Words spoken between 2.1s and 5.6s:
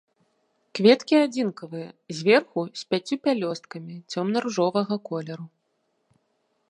зверху, з пяццю пялёсткамі, цёмна-ружовага колеру.